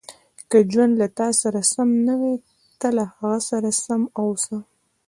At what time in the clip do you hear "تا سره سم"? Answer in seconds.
1.17-1.89